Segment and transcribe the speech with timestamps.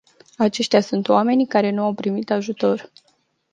[0.37, 2.91] Aceștia sunt oamenii care nu au primit ajutor.